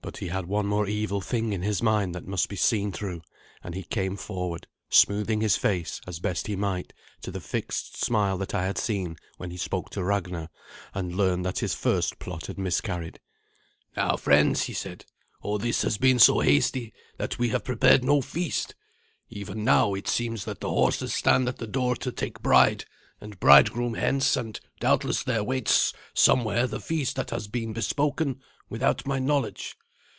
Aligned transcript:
But 0.00 0.18
he 0.18 0.28
had 0.28 0.46
one 0.46 0.64
more 0.64 0.86
evil 0.86 1.20
thing 1.20 1.52
in 1.52 1.60
his 1.60 1.82
mind 1.82 2.14
that 2.14 2.26
must 2.26 2.48
be 2.48 2.56
seen 2.56 2.92
through; 2.92 3.20
and 3.62 3.74
he 3.74 3.82
came 3.82 4.16
forward, 4.16 4.66
smoothing 4.88 5.42
his 5.42 5.56
face, 5.56 6.00
as 6.06 6.18
best 6.18 6.46
he 6.46 6.56
might, 6.56 6.94
to 7.20 7.30
the 7.30 7.42
fixed 7.42 8.02
smile 8.02 8.38
that 8.38 8.54
I 8.54 8.64
had 8.64 8.78
seen 8.78 9.16
when 9.36 9.50
he 9.50 9.58
spoke 9.58 9.90
with 9.94 9.98
Ragnar, 10.06 10.48
and 10.94 11.14
learned 11.16 11.44
that 11.44 11.58
his 11.58 11.74
first 11.74 12.18
plot 12.20 12.46
had 12.46 12.56
miscarried. 12.56 13.20
"Now, 13.98 14.16
friends," 14.16 14.62
he 14.62 14.72
said, 14.72 15.04
"all 15.42 15.58
this 15.58 15.82
has 15.82 15.98
been 15.98 16.18
so 16.20 16.40
hasty 16.40 16.94
that 17.18 17.38
we 17.38 17.50
have 17.50 17.64
prepared 17.64 18.02
no 18.02 18.22
feast. 18.22 18.74
Even 19.28 19.62
now, 19.62 19.92
it 19.92 20.08
seems 20.08 20.46
that 20.46 20.60
the 20.60 20.70
horses 20.70 21.12
stand 21.12 21.48
at 21.50 21.58
the 21.58 21.66
door 21.66 21.94
to 21.96 22.10
take 22.12 22.40
bride 22.40 22.86
and 23.20 23.38
bridegroom 23.40 23.92
hence, 23.92 24.36
and 24.38 24.58
doubtless 24.80 25.22
there 25.22 25.44
waits 25.44 25.92
somewhere 26.14 26.66
the 26.66 26.80
feast 26.80 27.14
that 27.16 27.28
has 27.28 27.46
been 27.46 27.74
bespoken 27.74 28.40
without 28.70 29.04
my 29.06 29.18
knowledge. 29.18 29.76